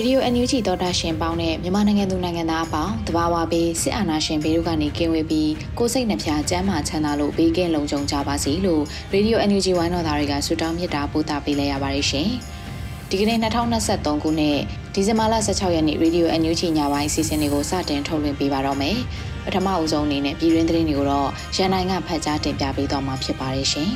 [0.00, 8.82] Radio NUG သောတာရှင်ပေါင်းနဲ့မြန်မာနိုင်ငံသူနိုင်ငံသားအပေါင်းတဘာဝပေးစစ်အာဏာရှင်ဘေးတို့ကနေကင်းဝေးပြီးကိုစိတ်နှဖျားစမ်းမချမ်းသာလို့ဘေးကင်းလုံခြုံကြပါစေလို့
[9.14, 12.28] Radio NUG ဝိုင်းတော်သားတွေကဆုတောင်းမေတ္တာပို့သပေးလိုက်ရပါတယ်ရှင်။
[13.10, 14.58] ဒီကနေ့2023ခုနှစ်
[14.94, 18.96] ဒီဇင်ဘာလ16ရက်နေ့ Radio NUG ညပိုင်းအစီအစဉ်လေးကိုစတင်ထုတ်လွှင့်ပေးပါတော့မယ်။
[19.44, 23.88] ပထမအဦးဆုံးအနေနဲ့ပြည်တွင်းသတင်းတွေကိုတော့ရန်နိုင်ကဖတ်ကြားတင်ပြပေးတော့မှာဖြစ်ပါတယ်ရှင်။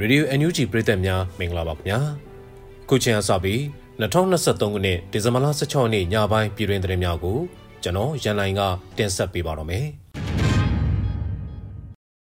[0.00, 2.00] Radio NUG ပြည်သက်များမင်္ဂလာပါခင်ဗျာ။
[2.88, 3.60] ခုချိန်အစပြီး
[4.00, 7.38] 2023ခုနှစ်ဒီဇင်ဘာလ16ရက်နေ့ညပိုင်းပြည်တွင်သတင်းများကို
[7.82, 8.60] ကျွန်တော်ရန်နိုင်က
[8.98, 9.86] တင်ဆက်ပေးပါတော့မယ်။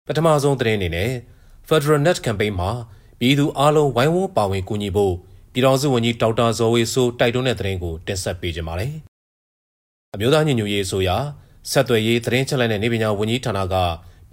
[0.08, 1.12] ပထမဆုံးသတင်းအနေနဲ့
[1.67, 2.72] Federal Net Campaign မှာ
[3.20, 5.14] ပြည်သူအလုံးဝိုင်းဝန်းပါဝင်ကူညီဖို့
[5.54, 8.94] ပြည်တော်စုဝန်ကြီးဒေါက်တာဇော်ဝေဆိုးတိုက်တွန်းတဲ့သတင်းကိုတင်ဆက်ပေးကြပါမယ်။
[10.14, 11.09] အမျိုးသားညီညွတ်ရေးအစိုးရ
[11.72, 13.76] ဆက်သွယ်ရေးသတင်းချက်လက်နဲ့နေပညာဝန်ကြီးဌာနက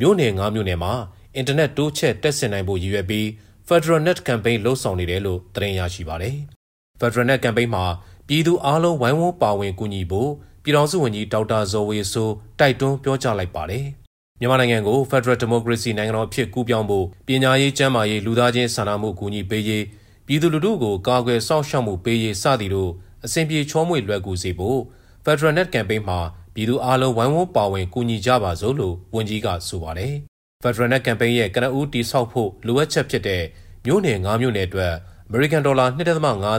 [0.00, 0.92] မြို့နယ်၅မြို့နယ်မှာ
[1.34, 3.26] အင်တာနက်တိုးချဲ့တက်ဆင်နိုင်ဖို့ရည်ရွယ်ပြီး
[3.68, 6.38] Federal Net Campaign လှုပ်ဆောင်နေတယ်လို့သတင်းရရှိပါတယ်။
[7.00, 7.84] Federal Net Campaign မှာ
[8.28, 10.30] ပြည်သူအလုံးဝိုင်းဝန်းပါဝင်ကူညီဖို့
[10.62, 13.84] ပြည်ထောင်စုဝန်ကြီးဒေါက်တာဇော်ဝေဆိုးတိုက်တွန်းပြောကြားလိုက်ပါတယ်။
[14.40, 19.84] မြန်မာနိုင်ငံကို Federal Democracy နိုင်ငံတော်အဖြစ်ကူးပြောင်းဖို့ပညာရေးကျန်းမာရေးလူသားချင်းစာနာမှုကူညီပေးရေး
[20.26, 22.90] ပြည်သူလူထုကိုကာကွယ်စောင့်ရှောက်မှုပေးရေးစသည်တို့
[23.24, 24.80] အစဉ်ပြေချောမွေ့လွယ်ကူစေဖို့
[25.24, 26.20] Federal Net Campaign မှာ
[26.54, 30.14] ပြည်သူအလုံးဝိုင်းဝန်းပါဝင်ကူညီကြပါစို့လို့ဝန်ကြီးကဆိုပါတယ်။
[30.62, 33.42] Federal Net Campaign ရဲ့ကနဦးတိဆောက်ဖို့လိုအပ်ချက်ဖြစ်တဲ့
[33.84, 34.94] မြို့နယ်၅မြို့နယ်အတွက်
[35.30, 35.98] အမေရိကန်ဒေါ်လာ2.5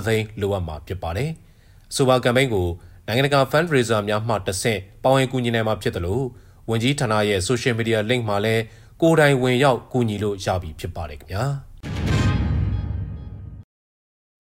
[0.08, 1.30] သိန်းလိုအပ်မှာဖြစ်ပါတယ်။
[1.92, 2.68] အဆိုပါကမ်ပိန်းကို
[3.08, 6.26] နိုင်ငံတကာ fundraiser များမှတဆင့်ပေါဝင်ကူညီနိုင်မှာဖြစ်တယ်လို့
[6.70, 8.64] ဝန်ကြီးဌာနရဲ့ social media link မှာလည်း
[9.02, 11.44] ကိုယ်တိုင်ဝင်ရောက်ကူညီလို့ရပြီဖြစ်ပါတယ်ခင်ဗျာ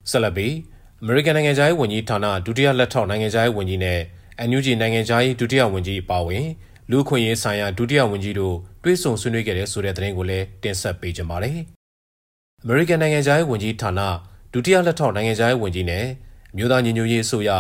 [0.09, 0.53] ။ဆက်လက်ပြီး
[1.01, 3.99] အမေရိကန်နိုင်ငံသားရေးဝန်ကြီးဌာနဒုတိယလက်ထောက်နိုင်ငံသားရေးဝန်ကြီးနဲ့
[4.49, 6.45] NUG နိုင်ငံသားရေးဒုတိယဝန်ကြီးအပါအဝင်
[6.91, 11.59] လူခွင့်ရေးဆိုင်ရာဒုတိယဝန်ကြီးတို့တွဲဆုံဆွေးနွေးခဲ့တဲ့ဆိုတဲ့သတင်းကိုလည်းတင်ဆက်ပေးကြပါမယ်။
[12.63, 14.01] အမေရိကန်နိုင်ငံသားရေးဝန်ကြီးဌာန
[14.53, 16.05] ဒုတိယလက်ထောက်နိုင်ငံသားရေးဝန်ကြီးနဲ့
[16.51, 17.51] အမျိုးသားညီညွတ်ရေးအစိုးရ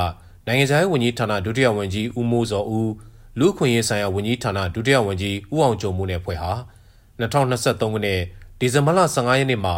[0.47, 2.91] နိုင်ငံသားရေးဝန်ကြီးဌာနဒုတိယဝန်ကြီးဦးမိုးစောဦး
[3.39, 6.51] လူခွင့်ရေးဆိုင်ရာဝန်ကြီးဌာနဒုတိယဝန်ကြီးဦးအောင်ကျော်မိုးနဲ့ဖွဲ့ဟာ
[7.19, 8.21] 2023ခုနှစ်
[8.59, 9.75] ဒီဇင်ဘာလ15ရက်နေ့မှာ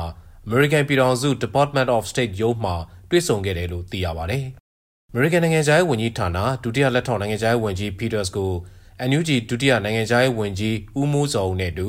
[0.47, 2.71] American ပြည်ထောင်စု Department of State ရုံးမှ
[3.09, 4.43] တွေ့ဆုံခဲ့တယ်လို့သိရပါတယ်။
[5.13, 8.51] American နိုင်ငံသားရေးဝန်ကြီးဌာနဒုတိယလက်ထောက်နိုင်ငံသားရေးဝန်ကြီး Peters ကို
[9.09, 11.87] NUG ဒုတိယနိုင်ငံသားရေးဝန်ကြီးဦးမိုးစောဦးနဲ့အတူ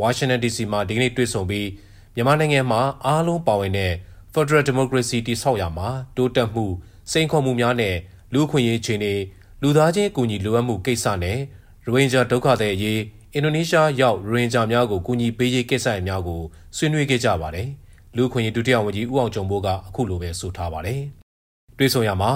[0.00, 1.66] Washington DC မှာဒီကနေ့တွေ့ဆုံပြီး
[2.14, 3.92] မြန်မာနိုင်ငံမှာအားလုံးပါဝင်တဲ့
[4.32, 6.64] Federal Democracy တည်ဆောက်ရာမှာတိုးတက်မှု
[7.10, 7.96] စိန်ခေါ်မှုများနဲ့
[8.32, 9.14] လူ့အခွင့်အရေးအခြေအနေ
[9.62, 11.38] လူသားချင်းအကူအညီလိုအပ်မှုကိစ္စနဲ့
[11.86, 13.00] ရိုဟင်ဂျာဒုက္ခသည်အရေး
[13.34, 16.40] အင်ဒိုနီးရှားရောက်ရိုဟင်ဂျာများကိုကူညီပေးရေးကိစ္စအများကို
[16.76, 17.68] ဆွေးနွေးခဲ့ကြပါတယ်။
[18.16, 21.00] လူ့အခွင့်အရေးဒုတိယဝန်ကြီးဦးအောင်ကျော်မိုးကအခုလိုပဲဆိုထားပါတယ်။
[21.78, 22.32] တွေ့ဆုံရမှာ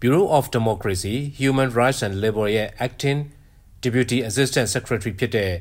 [0.00, 3.18] Bureau of Democracy, Human Rights and Labor ရဲ့ Acting
[3.84, 5.52] Deputy Assistant Secretary ဖြစ်တဲ့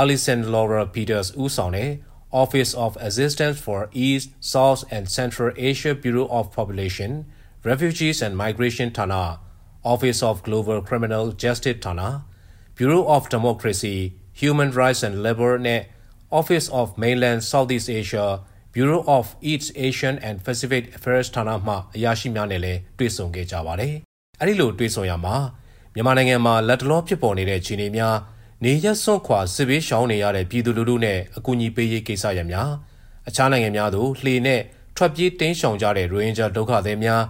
[0.00, 1.90] Alison Laura Peters ဦးဆောင်တဲ့
[2.31, 7.25] Office of Assistance for East, South and Central Asia Bureau of Population,
[7.63, 9.39] Refugees and Migration Thana,
[9.83, 12.25] Office of Global Criminal Justice Thana,
[12.75, 15.81] Bureau of Democracy, Human Rights and Labor နဲ့
[16.39, 18.27] Office of Mainland Southeast Asia,
[18.75, 23.95] Bureau of East Asian and Pacific Affairs ဌာနမှအရာရှိများနဲ့လည်းတွေ့ဆုံခဲ့ကြပါတယ်။
[24.41, 25.35] အဲဒီလိုတွေ့ဆုံရမှာ
[25.93, 28.15] မြန်မာနိုင်ငံမှာလက်တလောဖြစ်ပေါ်နေတဲ့ခြေအနေများ
[28.64, 32.70] နေရက်စွန့်ခွာစစ်ဘေးရှောင်နေရတဲ့ပြည်သူလူထုနဲ့အကူအညီပေးရေးကိစ္စရပ်များ
[33.28, 34.60] အခြားနိုင်ငံများသို့လှေနဲ့
[34.96, 37.22] ထွက်ပြေးတင်းရှောင်ကြတဲ့ရိုဟင်ဂျာဒုက္ခသည်များ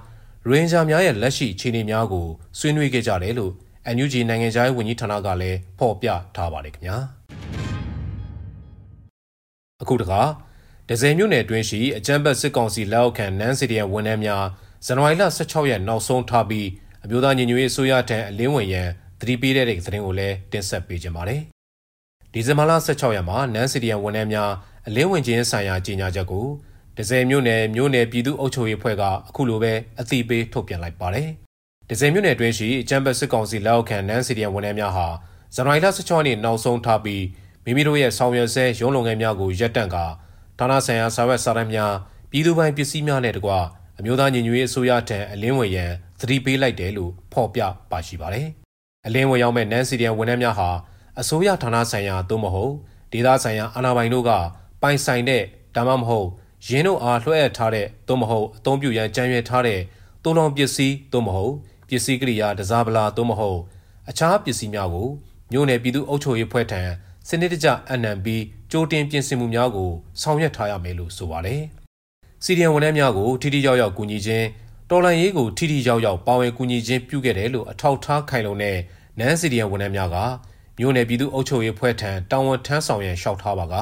[0.47, 2.27] ရိုဟင်ဂျာများရဲ့လက်ရှိအခြေအနေများကို
[2.59, 3.53] ဆွေးနွေးခဲ့ကြတယ်လို့
[3.95, 6.97] NUG နိုင်ငံခြားရေးဝန်ကြီးဌာနကလည်းဖော်ပြထားပါတယ်ခင်ဗျာ
[9.83, 10.21] အခုတခါ
[10.89, 14.45] ဒဇယ်မြို့နယ်အတွင်းရှိအကြမ်းဖက်စစ်ကောင်စီလက်အောက်ခံနန်းစီဒီယန်ဝန်ထမ်းများ
[14.87, 16.69] ဇန်နဝါရီလ16ရက်နောက်ဆုံးထားပြီး
[17.05, 21.41] အမျိုးသားညီညွတ်ရေးအစိုးရထံအလင်းဝင်ရန် သတိပေးတဲ့သတင်းကိုလည်းတင်ဆက်ပေးကြပါမယ်။
[22.33, 24.51] ဒီဇင်ဘာလ16ရက်မှာနန်းစီဒီယန်ဝန်ထမ်းများ
[24.87, 26.47] အလင်းဝင်ခြင်းဆိုင်ရာကြေညာချက်ကို
[26.97, 31.29] ဒဇယ်မြို့နယ်မြို့နယ်ပြည်သူ့အုပ်ချုပ်ရေးဖွဲ့ကအခုလိုပဲအသိပေးထုတ်ပြန်လိုက်ပါတယ်။
[31.89, 35.07] ဒဇယ်မြို့နယ်အတွင်းရှိအကြံပတ်စစ်ကောင်စီလက်အောက်ခံနန်းစီဒီယန်ဝန်ထမ်းများဟာ
[35.55, 37.25] ဇန်နဝါရီလ16ရက်နေ့နောက်ဆုံးထားပြီး
[37.65, 40.05] မိမိတို့ရဲ့ဆောင်ရွက်ဆဲရုံးလုပ်ငန်းများကိုရပ်တန့်ကာ
[40.59, 41.93] ဌာနဆိုင်ရာစာရွက်စာတမ်းများ
[42.31, 43.51] ပြည်သူပိုင်ပစ္စည်းများနဲ့တကွ
[43.99, 45.91] အမျိုးသားညီညွတ်ရေးအစိုးရထံအလင်းဝင်ရန်
[46.21, 48.49] သတိပေးလိုက်တယ်လို့ဖော်ပြပါရှိပါတယ်။
[49.07, 50.71] အလင်းဝင်ရောက်မဲ့နန်းစီဒီယန်ဝန်ထမ်းများဟာ
[51.21, 52.73] အစိုးရဌာနဆိုင်ရာသို့မဟုတ်
[53.13, 54.31] ဒေသဆိုင်ရာအာဏာပိုင်တို့က
[54.83, 55.43] ပိုင်ဆိုင်တဲ့
[55.77, 56.29] ဒါမှမဟုတ်
[56.67, 59.81] ရင်းတို့အားလွှဲအပ်ထားတဲ့သို့မဟုတ်အသုံးပြုရန်ကြံရွယ်ထားတဲ့
[60.25, 61.55] သုံးလောင်ပစ္စည်းသို့မဟုတ်
[61.89, 63.59] ပစ္စည်းကိရိယာတစားပလာသို့မဟုတ်
[64.11, 65.09] အခြားပစ္စည်းများကို
[65.53, 66.81] မြို့နယ်ပြည်သူ့အုပ်ချုပ်ရေးဖွဲ့ထံ
[67.29, 71.63] စနစ်တကျအနံပြီးကြိုတင်ပြင်ဆင်မှုများကိုဆောင်ရွက်ထားရမယ်လို့ဆိုပါတယ်။
[72.45, 74.47] စီဒီယန်ဝန်ထမ်းများကိုထိထိရောက်ရောက်ကူညီခြင်း
[74.93, 78.77] တော်လန်ရေးကိုထိထိရောက်ရောက်ပါဝင်ကူညီခြင်းပြုခဲ့တယ်လို့အထောက်ထားခိုင်လုံတဲ့
[79.19, 80.17] နန်းစီဒီယန်ဝန်ထမ်းများက
[80.79, 83.75] မြို့နယ်ပြည်သူ့အုပ်ချုပ်ရေးဖွဲ့ထံတာဝန်ထမ်းဆောင်ရန်လျှောက်ထားပါက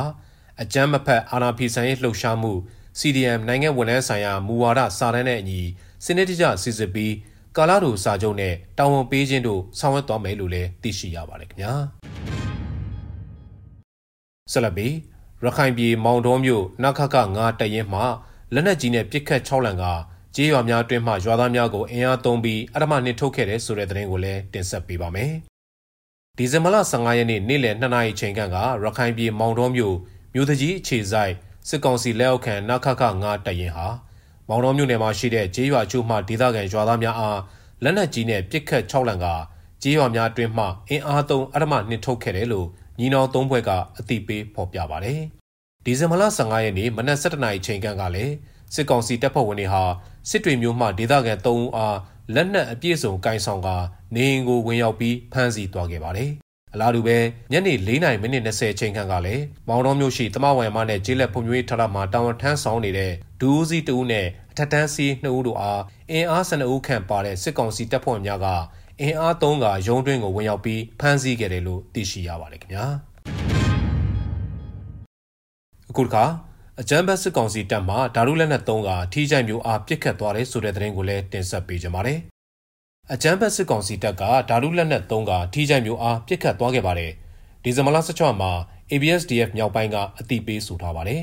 [0.61, 2.53] အကြမ်းမဖက်အာဏာဖီဆန်ရေးလှုပ်ရှားမှု
[2.99, 5.61] CDM နိုင်ငံဝန်ထမ်းဆိုင်ရာမူဝါဒစာတမ်းနဲ့အညီ
[6.05, 7.15] စနစ်တကျစစ်စစ်ပြီး
[7.57, 11.73] ကာလာတို့စာချုပ်နဲ့တာဝန်ပေးခြင်းတို့ဆောင်ရွက်သွားမယ်လို့လည်းသိရှိရပါတယ်ခင်ဗျာ
[14.53, 14.89] ဆလဘီ
[15.45, 18.01] ရခိုင်ပြည်မောင်တော်မြို့နခခ9တရင်မှ
[18.55, 19.85] လက်နက်ကြီးနဲ့ပစ်ခတ်6လံက
[20.41, 25.33] ကြေးရွာများအတွင်းမှရွာသားများကိုအင်အားသုံးပြီးအရမနှင်ထုတ်ခဲ့တဲ့ဆိုတဲ့သတင်းကိုလည်းတင်ဆက်ပေးပါမယ်
[26.37, 29.97] ဒီဇင်ဘာလ15ရက်နေ့နေ့လယ်2နာရီချိန်ခန့်ကရခိုင်ပြည်မောင်တော်မြို့
[30.35, 31.33] မြို့တကြီးအခြေဆိုင်
[31.69, 33.87] စစ်ကောင်စီလက်အောက်ခံနခခ9တရင်ဟာ
[34.49, 37.41] မောင်တော်မြို့နယ်မှာရှိတဲ့ကျေးရွာချို့မှဒေသခံရွာသားများအား
[37.83, 39.27] လက်နက်ကြီးနဲ့ပစ်ခတ်6လံက
[39.83, 42.67] ကျေးရွာများအတွင်းမှအင်အားသုံးအရမနှင်ထုတ်ခဲ့တယ်လို့
[42.99, 45.21] ညီနောင်သုံးဘွဲကအသိပေးဖော်ပြပါတယ်။
[45.85, 48.35] ဒီဇင်ဘာလ15ရက်နေ့မနက်7:00နာရီချိန်ကလည်း
[48.75, 49.83] စစ်ကောင်စီတပ်ဖွဲ့ဝင်တွေဟာ
[50.29, 51.99] စစ်တွေမျိုးမှဒေသခံ3ဦးအား
[52.35, 53.69] လက်နက်အပြည့်စုံကင်ဆောင်က
[54.15, 56.31] နေအိမ်ကိုဝင်ရောက်ပြီးဖမ်းဆီးသွားခဲ့ပါတယ်။
[56.75, 57.17] အလားတူပဲ
[57.53, 68.47] ညနေ4:30မိနစ်20ချိန်ခန့်ကလည်းမောင်တော်မြို့ရှိတမဝိုင်မနဲ့ကျေးလက်ဖွံ့ဖြိုးရေးထားတာမှာတာဝန်ထမ်းဆောင်နေတဲ့ဒူးစီတူနဲ့အထက်တန်းစီ2ဦးတို့အားအင်အား12ဦးခန့်ပါတဲ့စစ်ကောင်စီတပ်ဖွဲ့များက
[69.01, 72.85] အင်အား3ကရုံးတွင်းကိုဝင်ရောက်ပြီးဖမ်းဆီးခဲ့တယ်လို့သိရှိရပါတယ်ခင်ဗျာ
[75.91, 76.25] အခုတခါ
[76.83, 82.21] အကြမ်းဖက်စစ်ကောင်စီတပ်မှဓာတုလက်နက်3ကထီးချိုင်မျိုးအားပစ်ခတ်သွားတယ်ဆိုတဲ့သတင်းကိုလည်းတင်ဆက်ပေးကြပါမယ်
[83.13, 87.13] အကြမ်းဖက်စစ်ကောင်စီတပ်ကဓာတုလက်နက်3ကထီးချိုင်မျိုးအားပစ်ခတ်သွားခဲ့ပါတယ်
[87.63, 88.53] ဒီဇင်ဘာလ16မှာ
[88.91, 91.23] ABSDF မြောက်ပိုင်းကအတိပေးဆိုထားပါတယ်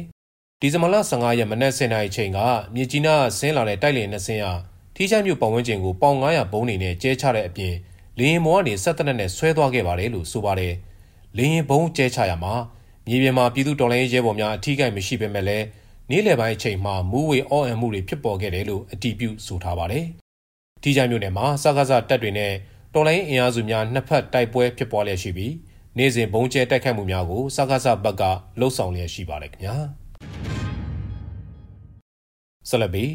[0.61, 2.39] ဒီဇင်ဘာလ15ရက်မနက်7:00နာရီချိန်က
[2.75, 4.53] မြစ်ကြီးနားဆင်းလာတဲ့တိုက်လေနှစ်စင်းဟာ
[4.95, 7.73] ထီးချိုင်မျိုးပတ်ဝန်းကျင်ကိုပေါင်900ဘုံးနေနဲ့ကျဲချတဲ့အပြင်
[8.17, 10.73] လေရင်မောကနေဆက်တက်နဲ့ဆွဲသွားခဲ့ပါတယ်လို့ဆိုပါတယ်
[11.37, 12.53] လေရင်ဘုံကျဲချရမှာ
[13.07, 15.65] မြေပြင်မှာပြည်သူတော်လှန်ရေးရဲဘော်များအထီးကိုက်မရှိပေမဲ့လည်း
[16.09, 20.05] နေ့လယ်ပိုင်းအချိန်မှာမူးဝေအော်အံမှုတွေဖြစ်ပေါ်ခဲ့တယ်လို့အတည်ပြုဆိုထားပါတယ်။
[20.81, 22.51] ထီးချိုင်မြို့နယ်မှာစကားစတပ်တွေနဲ့
[22.93, 25.53] တော်လိုင်းအင်အားစုများနှစ်ဖက်တိုက်ပွဲဖြစ်ပွားလျက်ရှိပြီး
[25.97, 28.23] နေ့စဉ်ဘုံကျဲတိုက်ခိုက်မှုများကိုစကားစဘက်က
[28.59, 29.75] လှုပ်ဆောင်လျက်ရှိပါတယ်ခင်ဗျာ။
[32.69, 33.05] ဆလဘီ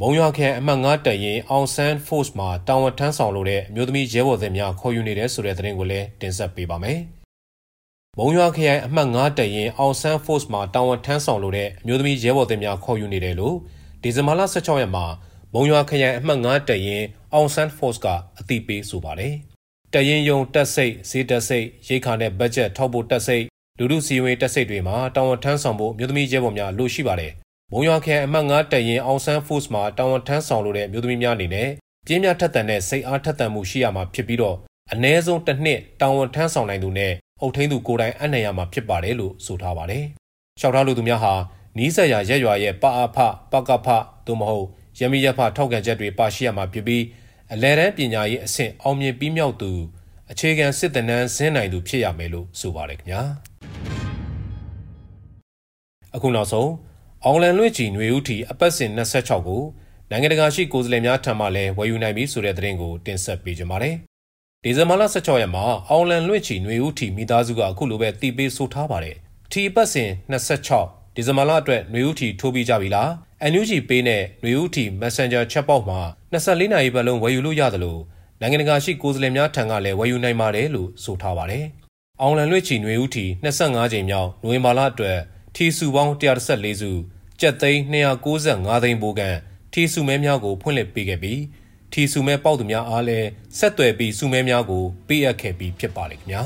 [0.00, 7.00] မုံရွာခရိုင်အမှတ်9တပ်ရင်အောင်ဆန်း Force မှာတာဝန်ထမ်းဆောင်လို့တဲ့အမျိုးသမီးရဲဘော်တွေများခေါ်ယူနေတဲ့ဆိုတဲ့သတင်းကိုလည်းတင်ဆက်ပေးပါမယ်။
[8.18, 13.56] မုံရွာခရိုင်အမှတ်9တရင်အောင်ဆန်း Force မှာတာဝန်ထမ်းဆောင်လို့တဲ့အမျိုးသမီးရဲဘော်တွေများခေါ်ယူနေတယ်လို့
[14.02, 15.04] ဒီဇင်ဘာလ16ရက်မှာ
[15.54, 17.02] မုံရွာခရိုင်အမှတ်9တရင်
[17.34, 18.06] အောင်ဆန်း Force က
[18.38, 19.34] အသိပေးဆိုပါတယ်။
[19.94, 23.44] တရင်ယုံတက်စိတ်ဈေးတက်စိတ်ရိတ်ခါနဲ့ဘတ်ဂျက်ထောက်ဖို့တက်စိတ်
[23.78, 27.32] လူမှုစီဝင်တက်စိတ်တွေမှာတာဝန်ထမ်းဆောင်ဖို့မြို့သမီးရဲဘော်များလို့ရှိပါတယ်။
[27.72, 31.68] မုံရွာခရိုင်အမှတ်9တရင်အောင်ဆန်း Force မှာတာဝန်ထမ်းဆောင်လို့တဲ့မြို့သမီးများအနေနဲ့
[32.06, 34.56] ပြင်းပြထက်သန်တဲ့စိတ်အားထက်သန်မှုရှိရမှာဖြစ်ပြီးတော့
[34.92, 40.04] အ ਨੇ ဆုံးတစ်နှစ်တာဝန်ထမ်းဆောင်နိုင်သူနဲ့ အုပ်ထိန်းသူကိုယ်တိုင်အနှံ့ရမှာဖြစ်ပါတယ်လို့ဆိုထားပါတယ်။
[40.60, 41.32] လျှောက်ထားလူသူများဟာ
[41.78, 43.18] နီးစပ်ရာရက်ရွာရဲ့ပအဖ
[43.52, 43.88] ပကဖ
[44.26, 44.66] သို့မဟုတ်
[44.98, 47.02] ရမီရဖထောက်ခံချက်တွေပါရှိရမှာဖြစ်ပြီး
[47.52, 49.70] အလဲတန်းပညာရေးအဆင့်အောင်မြင်ပြီးမြောက်သူ
[50.30, 53.22] အခြေခံစစ်တနန်းဇင်းနိုင်သူဖြစ်ရမယ်လို့ဆိုပါတယ်ခင်ဗျာ။
[56.14, 56.70] အခုနောက်ဆုံး
[57.24, 59.62] အောင်လန်လွင့်ချီຫນွေဦးထီအပတ်စဉ်26ကို
[60.10, 63.96] နိုင်ငံတကာရှိကိုယ်စားလှယ်များထံမှလည်းဝယ်ယူနိုင်ပြီဆိုတဲ့သတင်းကိုတင်ဆက်ပေးကြပါမယ်။
[64.67, 69.15] ဒီဇင်ဘာလ16ရက်မှာအောင်လန်လွင့်ချီຫນွေဦးထီမိသားစုကအခုလိုပဲတီးပေးဆိုထားပါတယ်။
[69.51, 73.09] ထီပတ်စဉ်26ဒီဇင်ဘာလအတွက်ຫນွေဦးထီထိုးပြီးကြပြီလား။
[73.51, 75.99] NUG ပေးနဲ့ຫນွေဦးထီ Messenger Chatbot မှာ
[76.33, 78.01] 24နာရီပတ်လုံးဝယ်ယူလို့ရတယ်လို့
[78.41, 81.65] နိုင်ငံတကာရှိကိုယ်စားလှယ်များထံကလည်းဝယ်ယူနိုင်ပါတယ်လို့ဆိုထားပါတယ်။
[82.21, 83.25] အောင်လန်လွင့်ချီຫນွေဦးထီ
[83.59, 85.17] 25ချိန်မြောက်နိုဝင်ဘာလအတွက်
[85.55, 86.91] ထီစုပေါင်း114စု
[87.39, 89.35] ကျပ်သိန်း295သိန်းပိုကန်
[89.73, 91.39] ထီစုမဲများကိုဖွင့်လှစ်ပေးခဲ့ပြီး
[91.92, 93.28] ထီစုမဲပေါက်သူများအားလည်း
[93.58, 96.42] ဆက်သွယ်ပြီးစုမဲများကိုပေးအပ်ခဲ့ပြီးဖြစ်ပါလေခင်ဗျာ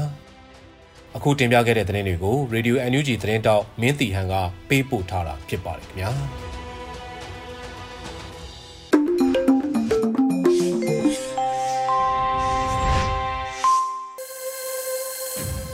[1.16, 4.34] အခုတင်ပြခဲ့တဲ့သတင်းတွေကို Radio NUG သတင်းတောက်မင်းတီဟန်က
[4.68, 6.43] ပေးပို့ထားတာဖြစ်ပါတယ်ခင်ဗျာ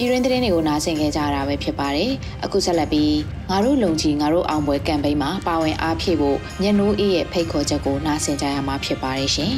[0.00, 2.12] ပြည်ရင်းသတင်းတွေကိုနားဆင်ခဲ့ကြတာပဲဖြစ်ပါတယ်
[2.45, 3.16] အခုဆက်လက်ပြီး
[3.50, 9.54] ငါတို့လုံကြီးငါတို့အောင်ပွဲကမ်ပိန်းမှာပါဝင်အားဖြည့်ဖို့ညနိုးအေးရဲ့ဖိတ်ခေါ်ချက်ကိုနားဆင်ကြရမှာဖြစ်ပါတယ်ရှင်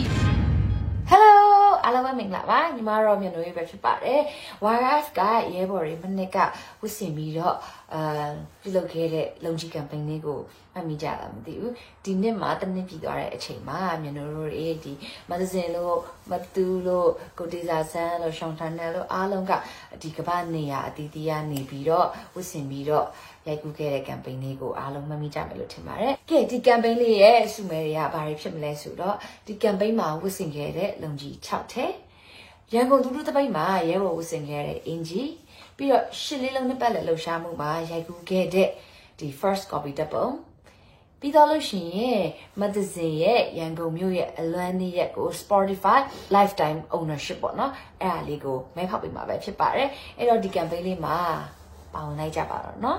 [1.10, 1.32] Hello
[1.84, 4.20] အားလုံးပဲမင်္ဂလာပါညီမတို့မြန်လို့ရပဲဖြစ်ပါတယ်
[4.74, 5.20] YF က
[5.54, 6.36] ရဲဘော်တွေမနစ်က
[6.80, 7.56] ဝစ်စင်ပြီးတော့
[7.94, 8.04] အာ
[8.62, 10.40] ပြုလုပ်ခဲ့တဲ့လုံကြီး campaign လေးကို
[10.74, 11.72] မှတ်မိကြတာမသိဘူး
[12.04, 14.92] ဒီနှစ်မှာတနစ်ပြည်သွားတဲ့အချိန်မှာမြန်တို့တွေဒီ
[15.30, 15.96] မဂဇင်းလို့
[16.30, 19.52] မတူလို့ကိုတီဇာဆန်းလို့ရှောင်းထန်နယ်လို့အားလုံးက
[20.02, 23.06] ဒီကမ္ဘာနေရာအတီးတီးကနေပြီးတော့ဝစ်စင်ပြီးတော့
[23.46, 31.86] ရိုက်ကူးခဲ့တဲ့ campaign လေးကိုအားလုံးမှတ်မိကြမယ်လို့ထင်ပါတယ်။ကဲဒီ campaign လေးရဲ့အစုမဲတွေကဘာတွေဖြစ်မလဲဆိုတော့ဒီ campaign မှာဝစ်စင်ခဲ့တဲ့လုံကြီး6ထဲ
[32.74, 35.22] ရန်ကုန်ဒုတိယတပိတ်မှာရဲဘော်ဝစ်စင်ခဲ့တဲ့အင်ဂျီ
[35.77, 38.69] ပြီးတော့ရှစ်လေးလုံးနှစ်ပတ်လည်လှူရှားမှုမှာရိုက်ကူးခဲ့တဲ့
[39.19, 40.27] ဒီ first copy တပ်ပုံ
[41.19, 42.23] ပြီးတော့လို့ရှိရင်
[42.59, 45.99] မဒဇင်ရဲ့ရန်ကုန်မြို့ရဲ့အလွမ်းနေ့ရက်ကို Spotify
[46.35, 51.17] lifetime ownership ပေါ့နော်အဲ့ဒါလေးကိုမဲဖောက်ပေးမှာပဲဖြစ်ပါတယ်အဲ့တော့ဒီ campaign လေးမှာ
[51.93, 52.97] ပါဝင်လိုက်ကြပါတော့เนาะ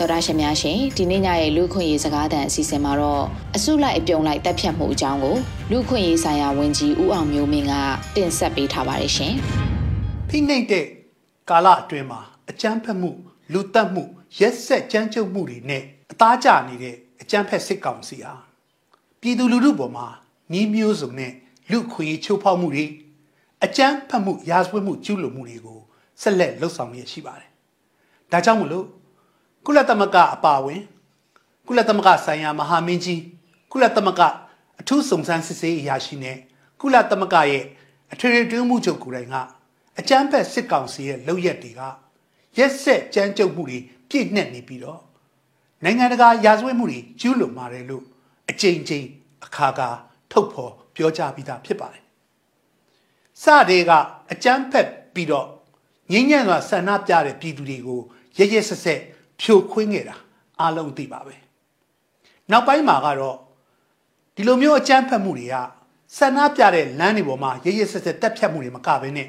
[0.00, 3.24] တော်ရရှင်များရှင်ဒီနေ့ညရဲ့လူခွင့်ရေးစကားသံအစီအစဉ်မှာတော့
[3.56, 5.36] အစုလိုက်အပြုံလိုက်တက်ဖြတ်မှုအကြောင်းကို
[5.70, 7.72] လူခွင့်ရေးဆိုင်ရာဝန်ကြီးဦးအောင်မျိုးမင်းက
[8.16, 9.34] တင်ဆက်ပေးထားပါတယ်ရှင်။
[10.28, 10.86] ဖိနှိပ်တဲ့
[11.50, 13.10] ကာလအတွင်းမှာအကြမ်းဖက်မှု
[13.52, 14.04] လူတက်မှု
[14.40, 18.34] ရက်ဆက်ကြမ်းကြုတ်မှုတွေနဲ့အသားကျနေတဲ့အကြမ်းဖက်စစ်ကောင်စီဟာ
[19.20, 20.06] ပြည်သူလူထုပေါ်မှာ
[20.52, 21.32] ညီးမျိုးစုံနဲ့
[21.70, 22.84] လူခွေချိုးဖောက်မှုတွေ
[23.64, 25.80] အကြမ်းဖက်မှုရာဇဝတ်မှုကျူးလွန်မှုတွေကို
[26.22, 27.50] ဆက်လက်လှုပ်ဆောင်ရရှိပါတယ်။
[28.32, 28.86] ဒါကြောင့်မလို့
[29.70, 30.82] ကုလသမဂ္ဂအပါအဝင်
[31.66, 33.22] ကုလသမဂ္ဂဆိုင်ရာမဟာမင်းကြီး
[33.72, 34.22] ကုလသမဂ္ဂ
[34.80, 36.36] အထူးစုံစမ်းစစ်ဆေးအရာရှိနဲ့
[36.80, 37.64] ကုလသမဂ္ဂရဲ့
[38.12, 39.36] အထွေထွေတွင်းမှုချုပ်ကိုယ်တိုင်က
[39.98, 41.82] အကြမ်းဖက်စစ်ကောင်စီရဲ့လုပ်ရက်တွေက
[42.58, 45.00] ရက်ဆက်ကြမ်းကြုတ်မှုတွေပြည့်နှက်နေပြီးတော့
[45.84, 48.04] နိုင်ငံတကာရာဇဝတ်မှုတွေကျူးလွန်ပါတယ်လို့
[48.50, 49.06] အကြိမ်ကြိမ်
[49.44, 49.88] အခါခါ
[50.32, 52.04] ထုတ်ဖော်ပြောကြားပြီးသားဖြစ်ပါတယ်။
[53.42, 53.90] စတဲ့က
[54.32, 55.46] အကြမ်းဖက်ပြီးတော့
[56.12, 58.00] ငြိမ်းချမ်းစွာဆန္ဒပြတဲ့ပြည်သူတွေကို
[58.38, 59.02] ရရဆက်ဆက်
[59.40, 60.16] ဖြိုခွင်းခဲ့တာ
[60.60, 61.34] အားလုံးသိပါပဲ
[62.50, 63.36] နောက်ပိုင်းမှာကတော့
[64.34, 65.56] ဒီလိုမျိုးအကြမ်းဖက်မှုတွေက
[66.16, 69.28] ဆန္ဒပြတဲ့လမ်းတွေပေါ်မှာရရဆက်ဆက်တက်ဖြတ်မှုတွေမကဘဲနဲ့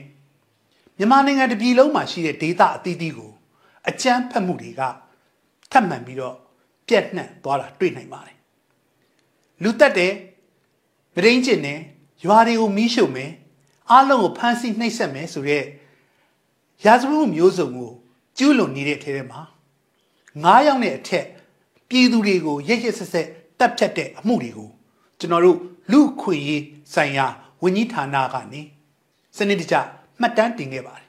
[0.97, 3.31] မြန်မာနိုင်ငံတပြည်လုံးမှာရှိတဲ့ဒေသအသီးသီးကို
[3.89, 4.81] အကြမ်းဖက်မှုတွေက
[5.71, 6.35] ထပ်မံပြီးတော့
[6.87, 8.37] ပြက်နှံ့သွားတာတွေ့နိုင်ပါတယ်
[9.63, 10.13] လူတက်တယ်
[11.15, 11.79] မရင်းကျင်တယ်
[12.25, 13.31] ရွာတွေကိုမီးရှို့မယ်
[13.91, 15.63] အားလုံးကိုဖမ်းဆီးနှိပ်စက်မယ်ဆိုတဲ့
[16.85, 17.91] ရာဇဝတ်မှုမျိုးစုံကို
[18.37, 19.41] ကျူးလွန်နေတဲ့ထဲထဲမှာ
[20.33, 21.25] 9ယောက်နဲ့အထက်
[21.89, 23.27] ပြည်သူတွေကိုရရဆက်ဆက်
[23.59, 24.69] တပ်ဖြတ်တဲ့အမှုတွေကို
[25.19, 25.57] ကျွန်တော်တို့
[25.91, 27.25] လူခွေရေးဆိုင်ရာ
[27.63, 28.62] ဝန်ကြီးဌာနကနေ
[29.38, 29.75] စနစ်တကျ
[30.19, 31.07] မှတ်တမ်းတင်ခဲ့ပါတယ်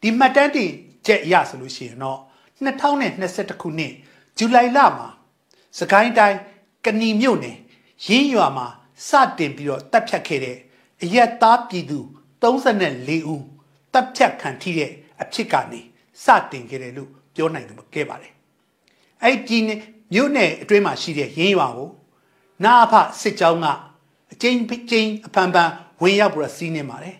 [0.00, 0.70] ဒီမှတ်တမ်းတင်
[1.06, 2.20] ချက်အရဆိုလို့ရှိရင်တော့
[2.64, 3.92] 2021ခုနှစ်
[4.36, 5.08] ဇူလိုင်လမှာ
[5.78, 6.38] စကိုင်းတိုင်း
[6.84, 7.58] ကဏီမြို့နယ်
[8.06, 8.66] ရင်းရွာမှာ
[9.08, 10.56] စတင်ပြီးတော့တပ်ဖြတ်ခဲ့တဲ့
[11.02, 11.98] အရက်သားပြည်သူ
[12.42, 13.44] 34ဦး
[13.92, 14.90] တပ်ဖြတ်ခံထိတဲ့
[15.22, 15.80] အဖြစ်ကနေ
[16.24, 18.32] စတင်ခဲ့တယ်လို့ ပြောနိုင်ခဲ့ပါတယ်
[19.22, 19.58] အဲ့ဒီ
[20.12, 21.90] မြို့နယ်အတွင်းမှာရှိတဲ့ရင်းရွာကို
[22.64, 23.66] နာအဖစစ်ကြောင်းက
[24.32, 24.58] အကျဉ်း
[24.90, 25.70] ကျင်းအဖန်ဖန်
[26.02, 27.16] ဝင်ရောက်ပြီးတော့စီးနေပါတယ်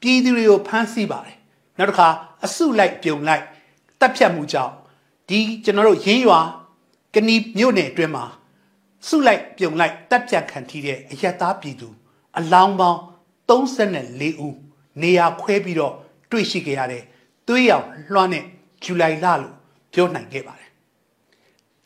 [0.00, 1.36] ပြည်သူတွေကိုဖမ်းဆီးပါတယ်
[1.78, 2.08] နောက်တစ်ခါ
[2.44, 3.44] အစုလိုက်ပြုံလိုက်
[4.00, 4.72] တပ်ဖြတ်မှုကြောင့်
[5.28, 6.40] ဒီကျွန်တော်တို့ရင်းရွာ
[7.14, 8.24] ကဏီမြို့နယ်အတွင်းမှာ
[9.06, 11.88] စုလိုက်ပြုံလိုက်တပ်ဖြတ်ခံထိတဲ့အယက်သားပြည်သူ
[12.38, 13.00] အလောင်းပေါင်း
[13.48, 14.56] 34ဦး
[15.02, 15.94] နေရာခွဲပြီးတော့
[16.30, 17.02] တွေ့ရှိခဲ့ရတဲ့
[17.46, 18.44] သွေးရောင်လွှမ်းတဲ့
[18.86, 19.54] ဇူလိုင်လလို့
[19.92, 20.70] ပြောနိုင်ခဲ့ပါတယ်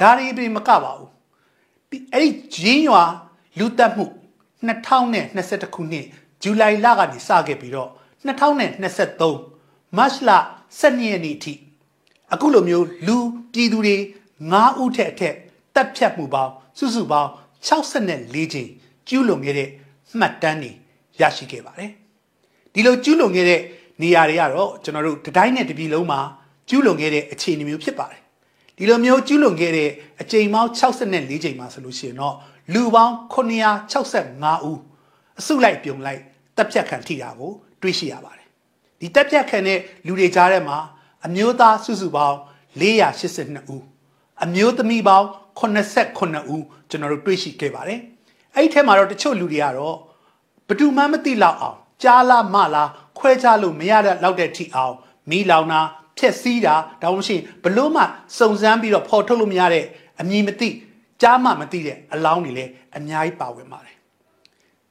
[0.00, 1.10] ဒါတွေပြင်မကပါဘူး
[2.12, 3.02] အဲ့ဒီဂျင်းရွာ
[3.58, 4.06] လူတက်မှု
[4.66, 6.06] 2021ခုနှစ်
[6.42, 7.90] ဇူလိုင်လကနေစခဲ့ပြီးတော့
[8.26, 10.30] 2023မတ်လ
[10.80, 11.54] 12ရက်နေ့အထိ
[12.32, 13.16] အခုလိုမျိုးလူ
[13.52, 13.96] ပြည်သူတွေ
[14.40, 15.34] 9ဦးထက်အထက်
[15.74, 17.30] တပ်ဖြတ်မှုပေါင်းစုစုပေါင်း
[17.68, 18.70] 64ချိန်
[19.08, 19.68] ကျူးလွန်ခဲ့တဲ့
[20.18, 20.72] မှတ်တမ်းတွေ
[21.20, 21.92] ရရှိခဲ့ပါတယ်
[22.72, 23.60] ဒီလိုကျူးလွန်ခဲ့တဲ့
[24.02, 26.20] နေရာတွေကတော့ကျွန်တော်တို့တတိုင်းနဲ့တပြည်လုံးမှာ
[26.70, 28.20] ကျူးလွန်ခဲ့တဲ့အခြေအနေမျိုးဖြစ်ပါတယ်
[28.76, 32.34] ဒီလိုမျိုးကျူးလွန်ခဲ့တဲ့အကြိမ်ပေါင်း64ချိန်မှာဆိုလို့ရှိရင်တော့
[32.74, 34.80] လူပေါင်း965ဦး
[35.40, 36.20] အစုလိုက်ပြုံလိုက်
[36.56, 37.50] တပ်ဖြတ်ခံထိတာကို
[37.82, 38.46] တွေ့ရှိရပါတယ်
[39.00, 40.78] ဒီတက်ပြတ်ခံတဲ့လူတွေကြားထဲမှာ
[41.26, 42.36] အမျိုးသားစုစုပေါင်း
[42.80, 43.84] 482ဦး
[44.44, 45.26] အမျိုးသမီးပေါင်း
[45.60, 48.00] 89ဦးကျွန်တော်တို့တွေ့ရှိခဲ့ပါတယ်
[48.54, 49.96] အဲ့ဒီထဲမှာတော့တချို့လူတွေကတော့
[50.68, 54.94] ဘသူမှမသိလောက်အောင်ကြားလားမလားခွဲခြားလို့မရတဲ့လောက်တဲ့ထိအောင်
[55.30, 55.80] မီးလောင်တာ
[56.20, 58.02] ဖြက်စီးတာဒါမှမဟုတ်ဘလို့မှ
[58.38, 59.84] စုံစမ်းပြီးတော့ဖော်ထုတ်လို့မရတဲ့
[60.20, 60.68] အမည်မသိ
[61.22, 63.96] ကြားမှမသိတဲ့အလောင်းတွေလည်းအများကြီးပါဝင်ပါတယ်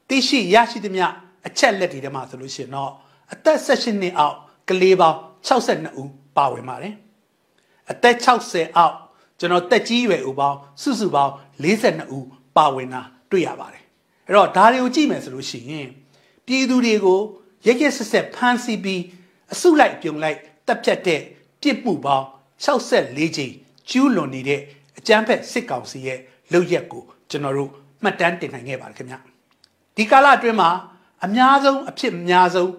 [0.08, 1.06] သိရှိရရှိသမျှ
[1.46, 2.92] အချက်လက်တွေထဲမှာဆိုလို့ရှိရင်တော့
[3.32, 4.36] အသက်16နှစ်အောက်
[4.68, 5.18] ကလေးပေါင်း
[5.48, 6.94] 62ဦးပါဝင်ပါတယ်
[7.90, 8.94] အသက်60အောက်
[9.38, 11.32] ကျွန်တော်တက်ကြီးရွယ်ဦးပေါင်းစုစုပေါင်း
[11.62, 13.82] 42ဦးပါဝင်တာတွေ့ရပါတယ်
[14.26, 15.88] အဲ့တော့ဒါတွေကိုကြည့်မယ်ဆိုလို့ရှိရင်
[16.46, 17.20] ပြည်သူတွေကို
[17.66, 19.02] ရက်ရက်ဆက်ဆက်ဖမ်းဆီးပြီး
[19.52, 20.38] အစုလိုက်ပြုံလိုက်
[20.70, 21.20] တပ်ဖြတ်တဲ့
[21.62, 22.26] ပြစ်မှုပေါင်း
[22.64, 23.54] 64ကြိမ်
[23.90, 24.60] ကျူးလွန်နေတဲ့
[24.98, 26.18] အကြမ်းဖက်စစ်ကောင်စီရဲ့
[26.52, 27.70] လုပ်ရက်ကိုကျွန်တော်တို့
[28.02, 29.14] မှတ်တမ်းတင်နိုင်ခဲ့ပါတယ်ခင်ဗျ
[29.96, 30.70] ဒီကာလအတွင်းမှာ
[31.24, 32.72] အများဆုံးအဖြစ်အများဆုံး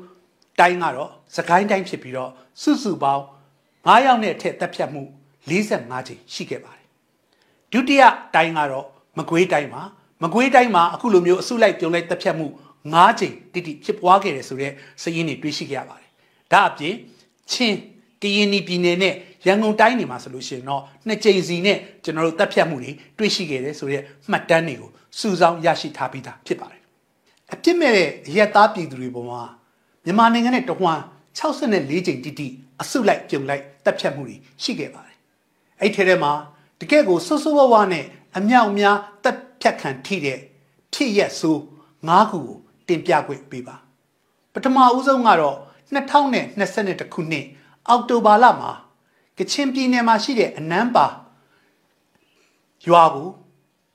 [0.59, 2.31] တိုင်းကတော့စကိုင်းတိုင်းဖြစ်ပြီးတော့
[2.61, 3.23] စုစုပေါင်း
[3.63, 5.03] 9ယောက်နဲ့အထက်တပ်ဖြတ်မှု
[5.49, 6.85] 45ကြိမ်ရှိခဲ့ပါတယ်
[7.71, 8.03] ဒုတိယ
[8.35, 9.81] တိုင်းကတော့မကွေးတိုင်းမှာ
[10.23, 12.47] မကွေးတိုင်းမှာအခုလိုမျိုးအစုလိုက်ပြုံလိုက်တပ်ဖြတ်မှု
[12.83, 16.09] 9ကြိမ်တိတိဖြစ်ပွားခဲ့တယ်ဆိုတော့စည်ရင်းတွေတွေ့ရှိခဲ့ရပါတယ်
[16.51, 16.95] ဒါအပြင်
[17.53, 17.77] ချင်း
[18.21, 19.13] ကရင်ပြည်နယ်နဲ့
[19.47, 24.89] ရန်ကုန်တိုင်းနေမှာဆိုလို့ရှိရင်တော့နှစ်ကြိမ်စီနဲ့ကျွန်တော်တို့တပ်ဖြတ်မှုတွေတွေ့ရှိခဲ့တယ်ဆိုတော့မှတ်တမ်းတွေကို
[25.19, 26.81] စုဆောင်းရရှိထားပြီးသားဖြစ်ပါတယ်
[27.53, 29.41] အပြစ်မဲ့တဲ့ရက်သားပြည်သူတွေပေါ်မှာ
[30.05, 31.01] မြန်မာနိုင်ငံနဲ့တဝမ်း
[31.37, 32.47] 64ကြိမ်တိတိ
[32.81, 35.17] အစုလိုက်ပြုံလိုက်တပ်ဖြတ်မှုတွေရှိခဲ့ပါတယ်
[35.81, 36.31] အဲ့ထဲထဲမှာ
[36.79, 38.05] တကယ့်ကိုဆွဆွဝဝနဲ့
[38.37, 40.37] အမြောက်များတပ်ဖြတ်ခံထိတဲ့
[40.93, 41.59] ဖြစ်ရက်ဆိုး
[42.07, 43.75] ၅ခုကိုတင်ပြခွင့်ပေးပါ
[44.53, 45.57] ပထမဦးဆုံးကတော့
[45.93, 47.45] 2022ခုနှစ်
[47.87, 48.71] အောက်တိုဘာလမှာ
[49.37, 51.07] ကချင်ပြည်နယ်မှာရှိတဲ့အနန်းပါ
[52.87, 53.29] ရွာကို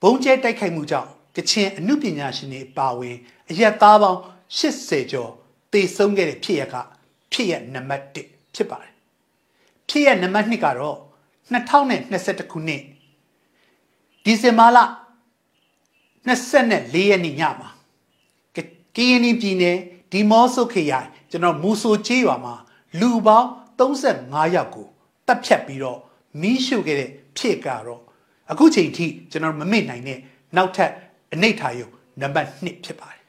[0.01, 3.15] ဘုံကျဲတိုက်ခိုက်မှုကြောင့်ကချင်အမှုပညာရှင်တွေပါဝင်
[3.49, 4.19] အရက်သားပေါင်း
[4.59, 5.31] 80ကျော်
[5.71, 6.75] တေဆုံးခဲ့တဲ့ဖြစ်ရက
[7.31, 8.15] ဖြစ်ရနံပါတ်1
[8.55, 8.93] ဖြစ်ပါတယ်
[9.89, 10.97] ဖြစ်ရနံပါတ်2ကတော့
[11.53, 12.81] 2021ခုနှစ်
[14.23, 14.79] ဒီဇင်ဘာလ
[16.27, 17.69] 24ရက်နေ့ညမှာ
[18.95, 19.77] ကရင်ပြည်နယ်
[20.11, 22.55] ဒီမော့ဆုခရိုင် ကျွန်တော်မူဆိုချေးရွာမှာ
[22.99, 23.47] လူပေါင်း
[23.79, 24.87] 35ယောက်ကို
[25.27, 25.99] တပ်ဖြတ်ပြီးတော့
[26.41, 28.01] မီးရှို့ခဲ့တဲ့ဖြစ်ကတော့
[28.51, 30.19] အခုချိန်ထိကျွန်တော်မမေ့နိုင်တဲ့
[30.55, 30.91] နောက်ထပ်
[31.33, 31.89] အနိဋ္ဌာယုံ
[32.21, 33.21] နံပါတ်2ဖြစ်ပါတယ်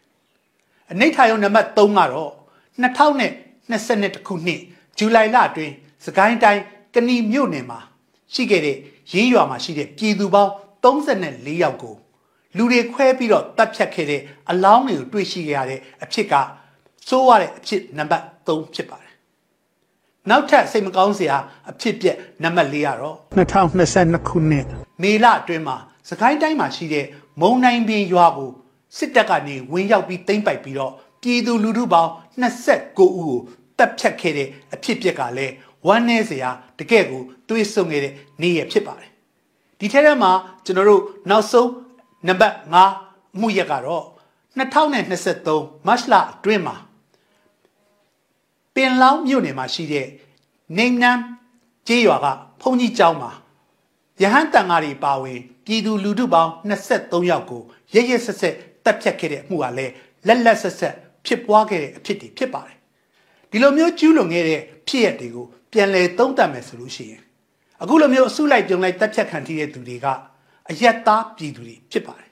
[0.93, 2.33] အနိဋ္ဌာယုံနံပါတ်3ကတော့
[2.83, 4.61] 2022ခုနှစ်
[4.99, 5.75] ဇူလိုင်လအတွင်း
[6.07, 6.62] စကိုင်းတိုင်း
[6.95, 7.81] ကဏီမြို့နယ်မှာ
[8.35, 8.76] ရှိခဲ့တဲ့
[9.12, 10.52] ရင်းရွာမှာရှိတဲ့ပြည်သူပေါင်း
[10.85, 11.95] 34ယောက်ကို
[12.57, 16.35] လူတွေခွဲပြီးတော့တပ်ဖြတ်ခဲ့တဲ့အလောင်းတွေကိုတွေ့ရှိရတဲ့အဖြစ်က
[17.09, 19.12] စိုးရတဲ့အဖြစ်နံပါတ်3ဖြစ်ပါတယ်
[20.31, 21.37] နောက်ထပ်စိတ်မကောင်းစရာ
[21.71, 24.64] အဖြစ်ပြက်နံပါတ်4ကတော့2022ခုနှစ်
[25.03, 25.77] မေလအတွင်းမှာ
[26.11, 27.07] စကိုင်းတိုင်းမှာရှိတဲ့
[27.40, 28.51] မုံနိုင်ပင်ရွာကို
[28.97, 30.92] စစ်တပ်ကနေဝင်ရောက်ပြီးသိမ်းပိုက်ပြီးတော့
[31.23, 33.35] ပြည်သူလူထုပေါင်း29ဦးကို
[33.79, 35.55] တပ်ဖြတ်ခဲ့တဲ့အဖြစ်ပြက်ကလည်း
[35.87, 39.11] ဝမ်းနည်းစရာတကယ့်ကိုတွေးဆုံခဲ့တဲ့နေ့ရက်ဖြစ်ပါတယ်
[39.79, 40.31] ဒီထဲထဲမှာ
[40.64, 41.71] ကျွန်တော်တို့နောက်ဆုံး
[42.27, 42.57] နံပါတ်
[42.97, 44.05] 5မှုရက်ကတော့
[44.59, 46.88] 2023မတ်လအတွင်းမှာပ
[48.85, 50.07] င်လောင်းမြို့နယ်မှာရှိတဲ့
[50.77, 51.23] နေနန်း
[51.87, 52.27] ကျေးရွာက
[52.61, 53.31] ဘုန်းကြီးကျောင်းမှာ
[54.23, 57.62] ရဟန်းတန်ဃာတွေပါဝင်ပြည်သူလူထုပေါင်း23ယောက်ကို
[57.95, 59.93] ရရဆက်ဆက်တပ်ဖြတ်ခဲ့တဲ့အမှုကလည်း
[60.27, 60.95] လက်လက်ဆက်ဆက်
[61.27, 62.77] ဖြစ်ပွားခဲ့တဲ့အဖြစ်တွေဖြစ်ပါတယ်
[63.51, 67.23] ဒီလိုမျိုးကျူးလွန်ခဲ့တဲ့ဖြစ်ရပ်တွေကိုပြန်လည်သုံးသပ်မယ်ဆိုလို့ရှိရင်
[67.83, 70.07] အခုလိုမျိုးအစုလိုက်ပြုံလိုက်တပ်ဖြတ်ခံထိတဲ့သူတွေက
[70.71, 72.31] အယက်သားပြည်သူတွေဖြစ်ပါတယ်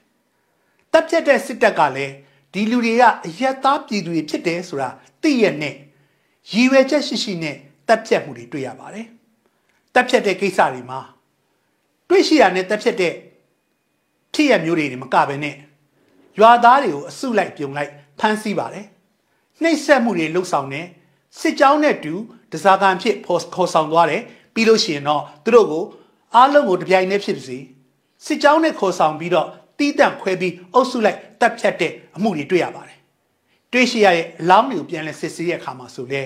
[0.91, 2.13] တပ်ဖြတ်တဲ့စစ်တပ်ကလည်း
[2.53, 4.89] ဒီလူတွေကအယက်သားပြည်သူတွေဖြစ်တယ်ဆိုတာ
[5.21, 5.75] သိရနဲ့
[6.51, 7.55] ရည်ရွယ်ချက်ရှိရှိနဲ့
[7.87, 9.07] တပ်ဖြတ်မှုတွေတွေ့ရပါတယ်
[9.93, 10.99] တပ်ဖြတ်တဲ့ကိစ္စတွေမှာ
[12.09, 13.13] တွေ့ရှိရတဲ့တပ်ဖြတ်တဲ့
[14.33, 15.55] ဖြစ်ရမျိုးတွေမကဘဲနဲ့
[16.39, 18.85] ရွာသားတွေကိုအစုလိုက်ပြုံလိုက်ဖမ်းဆီးပါတယ်
[19.61, 20.81] နှိပ်စက်မှုတွေလှုပ်ဆောင်နေ
[21.39, 22.13] စစ်ကြောင်းနဲ့တူ
[22.51, 24.21] တစားကန်ဖြစ်ခေါ်ဆောင်သွားတယ်
[24.53, 25.83] ပြီးလို့ရှိရင်တော့သူတို့ကို
[26.35, 27.57] အားလုံးကိုတပြိုင်တည်းဖြစ်စီ
[28.25, 32.96] စစ်ကြောင်းနဲ့ခေါ်ဆောင်ပြီးတော့တီးတန့်ခွဲပြီးအုပ်စုလိုက်တပ်ဖြတ်တဲ့အမှုတွေတွေ့ရပါတယ်
[33.73, 36.21] တွေ့ရှိရတဲ့အလောင်းတွေကိုပြန်လဲစစ်ဆေးရတဲ့အခါမှာဆိုလဲ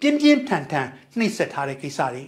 [0.00, 2.22] ပြင်းပြင်းထန်ထန်နှိပ်စက်ထားတဲ့ကိစ္စတွေ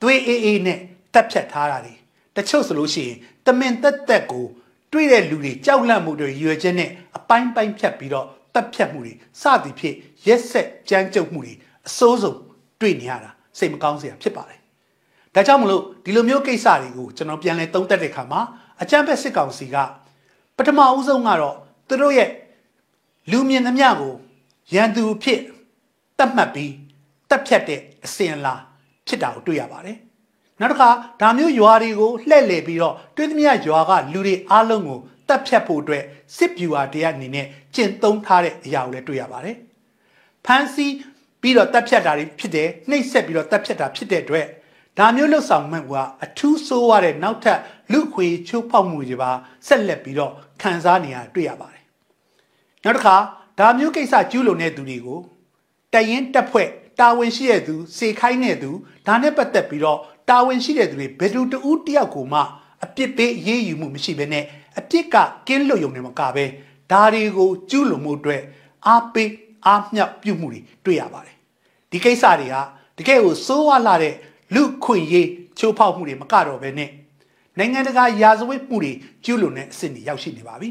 [0.00, 0.78] သွေးအေးအေးနဲ့
[1.14, 1.94] တပ်ဖြတ်ထားတာတွေ
[2.36, 4.46] တချို့ဆိုလို့ရှိရင်တမင်သက်သက်ကို
[4.92, 9.12] တွေ့တဲ့လူတွေကြောက်လန့်မှုတွေရွယ်ချက်နဲ့အပိုင်းပိုင်းဖြတ်ပြီးတော့တပ်ဖြတ်မှုတွေ
[9.42, 11.54] စသည်ဖြင့်ရက်ဆက်ကြမ်းကြုတ်မှုတွေ
[11.88, 12.38] အစိုးဆုံး
[12.80, 14.60] တွေ့နေရတာစိတ်မကောင်းစရာဖြစ်ပါတယ်။
[15.34, 18.40] ဒါကြောင့်မလို့ဒီလိုမျိုးကိစ္စတွေကိုကျွန်တော်ပြန်လဲသုံးသပ်တဲ့အခါမှာ
[18.82, 19.76] အကြံဖက်စစ်ကောင်စီက
[20.56, 21.56] ပထမဦးဆုံးကတော့
[21.88, 22.30] သူတို့ရဲ့
[23.30, 24.14] လူမြင်သမျှကို
[24.74, 25.40] ရန်သူဖြစ်
[26.18, 26.72] တတ်မှတ်ပြီး
[27.28, 28.54] တပ်ဖြတ်တဲ့အစဉ်အလာ
[29.06, 29.96] ဖြစ်တာကိုတွေ့ရပါတယ်။
[30.60, 36.04] နောက်တစ်ခါဒါမျိုးရွာတွေကိုလှည့်လည်ပြီးတော့တွင်းသမျှရွာကလူတွေအားလုံးကိုတပ်ဖြတ်ဖို့အတွက်
[36.36, 39.56] စစ်ဗျူဟာတရားအနေနဲ့ကျင့်သုံးထားတဲ့အရာကိုလည်းတွေ့ရပါတယ်။
[40.44, 40.94] ဖမ်းဆီး
[41.40, 44.46] ပြီးတော့တပ်ဖြတ်တာတွေဖြစ်တယ်နှိပ်စက်ပြီးတော့တပ်ဖြတ်တာဖြစ်တဲ့အတွက်
[44.98, 45.92] ဒါမျိုးလှုပ်ဆောင်မှက
[46.24, 47.60] အထူးဆိုးရတဲ့နောက်ထပ်
[47.92, 49.30] လူခွေချိုးဖောက်မှုတွေပါ
[49.66, 51.75] ဆက်လက်ပြီးတော့ခံစားနေရတွေ့ရပါတယ်။
[52.86, 53.16] နောက်တစ်ခါ
[53.58, 55.18] ဒါမျိုးကိစ္စကျူးလွန်တဲ့သူတွေကို
[55.92, 56.68] တရင်တက်ဖွဲ့
[57.00, 58.70] တာဝန်ရှိတဲ့သူစေခိုင်းတဲ့သူ
[59.06, 62.40] ဒါနဲ့ပတ်သက်ပြီးတော့တာဝန်ရှိတဲ့သူတွေဘယ်သူတူဦးတယောက်ကိုမှ
[62.84, 64.44] အပြစ်ပေးအေးအေးယူမှုမရှိဘဲနဲ့
[64.78, 66.44] အပြစ်ကကင်းလွတ်ရုံနဲ့မကပဲ
[66.92, 68.42] ဒါတွေကိုကျူးလွန်မှုအတွက်
[68.86, 69.30] အားပေး
[69.66, 71.36] အားမြောက်ပြုမှုတွေတွေ့ရပါတယ်
[71.90, 72.56] ဒီကိစ္စတွေက
[72.98, 74.14] တကယ်ကိုစိုးဝါလာတဲ့
[74.54, 76.90] လူခွင့်ရေးချိုးဖောက်မှုတွေမကတော့ဘဲနဲ့
[77.58, 78.92] နိုင်ငံတကာရာဇဝတ်မှုတွေ
[79.24, 80.68] ကျူးလွန်တဲ့အဆင့်တွေရောက်ရှိနေပါပြီ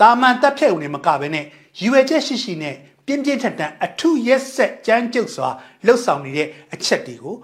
[0.00, 1.44] တာမန်တက်ဖြတ်ုံနဲ့မကဘဲနဲ့
[1.80, 2.74] ယူဝဲချက်ရှိရှိနဲ့
[3.06, 5.48] ပြင်းပြင်းထန်ထန်အထုရက်ဆက်ကြမ်းကြုတ်စွာ
[5.86, 7.34] လှုပ်ဆောင်နေတဲ့အချက်တွေကို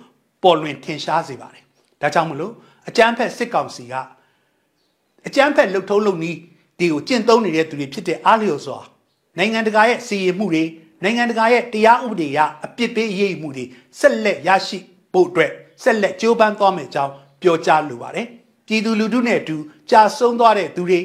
[0.43, 1.65] ပေါ်လွင်ထင်ရှားစေပါတယ်
[2.01, 2.53] ဒါကြောင့်မလို့
[2.89, 3.95] အကြမ်းဖက်စစ်ကောင်စီက
[5.27, 6.39] အကြမ်းဖက်လှုပ်ထုံးလုပ်နည်း
[6.79, 8.79] ဒီကိုကျင့်သုံးနေတဲ့သူတွေဖြစ်တဲ့အားလျော်စွာ
[9.39, 10.65] နိုင်ငံတကာရဲ့စီရင်မှုတွေ
[11.03, 13.65] နိုင်ငံတကာရဲ့တရားဥပဒေအရအပြစ်ပေးအရေးယူမှုတွေ
[14.01, 14.79] ဆက်လက်ရရှိ
[15.13, 15.51] ဖို့အတွက်
[15.83, 17.13] ဆက်လက်ကြိုးပမ်းသွားမယ်အကြောင်း
[17.43, 18.27] ပြောကြားလိုပါတယ်
[18.67, 19.57] ပြည်သူလူထုနဲ့အတူ
[19.91, 21.01] ကြာဆုံးသွားတဲ့သူတွေ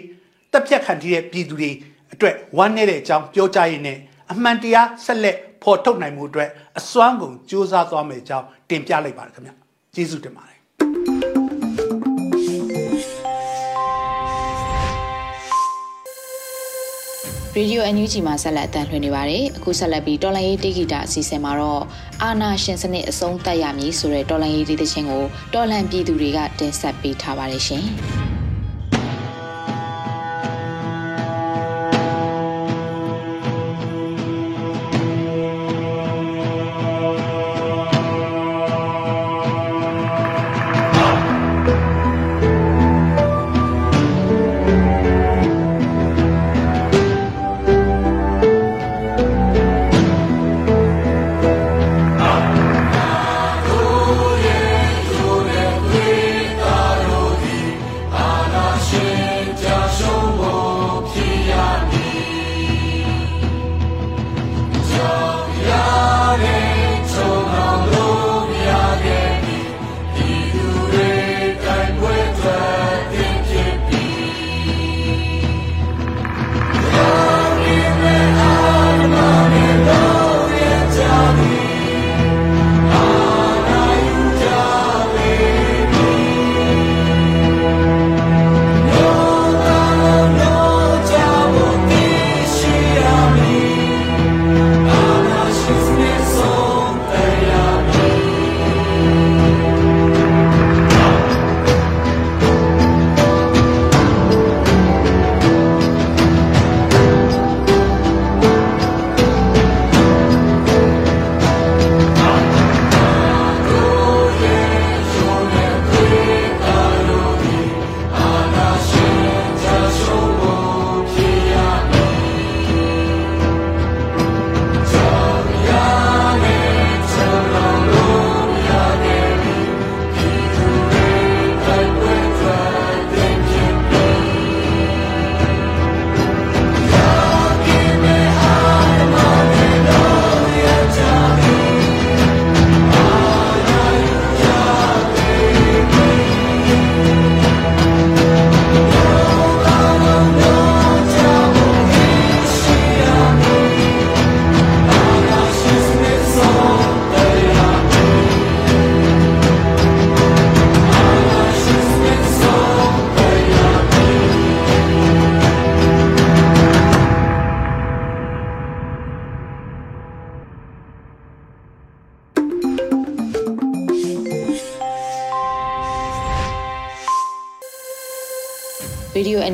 [0.58, 1.70] တပ်ဖြတ်ခံထိတဲ့ပြည်သူတွေ
[2.13, 3.98] အတွက်ဝမ်းနည်းတဲ့အကြောင်းပြောကြားရင်းနဲ့
[4.32, 9.52] အမှန်တရားဆက်လက်ဖော်ထုတ်နိုင်မှုအတွက်အစွမ်းကုန်ကြိုးစားသွားမယ်အကြောင်းတင်ပြလိုက်ပါတယ်ခင်ဗျ
[9.96, 10.58] ကျေးဇူးတင်ပါတယ်
[17.60, 21.84] ရေဒီယိုအန်ယူဂျီမှာဆက်လက်အသံလွှင့်နေပါတယ်အခုဆက်လက်ပြီးတော်လိုင်းရေးတေဂီတာအစီအစဉ်မှာတော့
[22.24, 27.86] အာနာရှင်စနစ်အဆုံးသတ်ရမည်ဆိုတဲ့တော်လိုင်းရေးတေးသချင်းကိုတော်လန်ပြည်သူတွေကတင်ဆက်ပေးထားပါတယ်ရှင်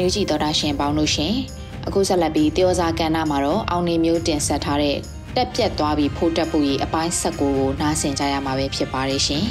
[0.03, 1.33] ရေဒီယို NUG သောတာရှင်ပေါင်းလို့ရှင်
[1.87, 4.97] အခုဆက်လက်ပြီးတယောစာကဏ္ဍမှာတော့အောင်နေမျိုးတင်ဆက်ထားတဲ့
[5.35, 9.45] တက်ပြက်သွားပြီးဖိုးတက်ဖို့ရေးအပိုင်းဆက်ကိုနားဆင်ကြရမှာပဲဖြစ်ပါတယ်ရှင်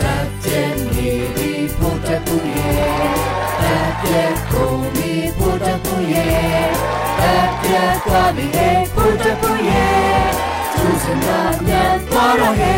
[0.00, 3.16] တက်ပြက်နေပြီးဖိုးတက်ဖို့ရေး
[3.62, 6.72] တက်ပြက်ကုန်ပြီးဖိုးတက်ဖို့ရေး
[7.20, 10.28] တက်ပြက်သွားပြီးဖိုးတက်ဖို့ရေး
[10.74, 12.74] သူစနာမြတ်သွားတော့ဟဲ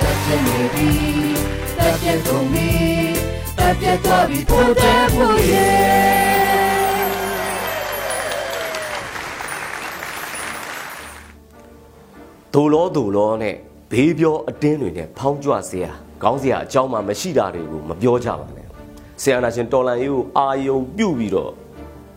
[0.00, 1.34] တက်ပြက်နေပြီး
[1.78, 3.13] တက်ပြက်ကုန်ပြီး
[3.64, 6.14] တက်ပြက်သွားပြီးဖိုးတက်ဖို့ရေး
[12.54, 13.54] ဒိုလောဒိုလောနဲ့
[13.92, 15.90] ဘေးပြောအတင်းတွေနဲ့ဖောင်းကြွစရာ
[16.22, 18.66] ခေါင်းစရာအကြောင်းမှမရှိတာတွေကိုမပြောကြပါနဲ့
[19.22, 21.52] ဆရာနာရှင်တော်လန်ရေးကိုအာယုံပြုတ်ပြီးတော့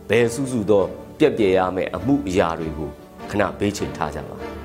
[0.08, 0.84] ဘယ်စုစုသော
[1.18, 2.88] ပြက်ပြယ်ရမယ့်အမှုအရာတွေကို
[3.30, 4.57] ခဏဘေးချိန်ထားကြပါ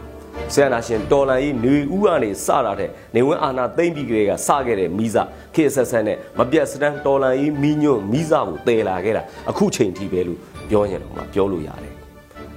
[0.51, 11.93] ဆရာနာရှင်တော်လန်ရေးနေဦးကနေစတာတဲ့နေဝင်းအာနာသိမ့်ပြီးကလေးကစခဲ့တဲ့မိစားခေဆက်ဆက်နဲ့မပြတ်စတန်းတော်လန်ရေးမိညွန့်မိစားကိုတည်လာခဲ့တာအခုချိန်ထိပဲလို့ပြောရင်တော့မှပြောလို့ရတယ်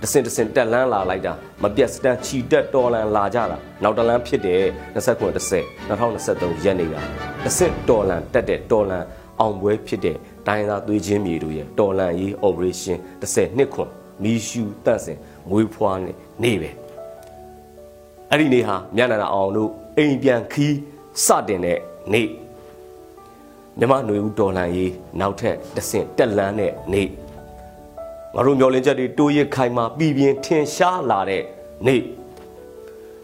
[0.03, 4.61] တစင်တစင်တက်လန်းလာလိုက်တာမပြတ်စတန်းချီတက်တော်လန်လာကြတာနောက်တလန်းဖြစ်တဲ့
[4.95, 6.95] 29 10 2023ရက်နေ့က
[7.45, 9.05] တစင်တော်လန်တက်တဲ့တော်လန်
[9.41, 13.91] အောင်ပွဲဖြစ်တဲ့တိုင်းသားသွေးချင်းမြေတို့ရဲ့တော်လန်ရေး operation 10နှစ်ခွန်
[14.23, 15.19] မီရှူတန့်စင်
[15.51, 16.71] မွေးဖွားနဲ့နေပဲ
[18.31, 20.75] အဲ့ဒီနေ့ဟာမြတ်နာအောင်တို့အိမ်ပြန်ခီး
[21.25, 21.79] စတင်တဲ့
[22.13, 22.29] နေ့
[23.79, 27.09] မြမຫນွေဦးတော်လှန်ရေးနောက်ထပ်တဆင့်တက်လန်းတဲ့နေ့
[28.35, 31.43] ငါတို့မျောလင်းချက်တွေတိုးရခိုင်မှာပြည်ပြင်းထင်ရှားလာတဲ့
[31.87, 32.03] နေ့